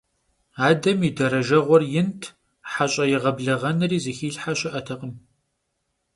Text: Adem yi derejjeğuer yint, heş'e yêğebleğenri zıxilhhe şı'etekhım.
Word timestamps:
Adem 0.67 0.99
yi 1.05 1.11
derejjeğuer 1.17 1.83
yint, 1.93 2.21
heş'e 2.71 3.05
yêğebleğenri 3.11 3.99
zıxilhhe 4.03 4.53
şı'etekhım. 4.59 5.13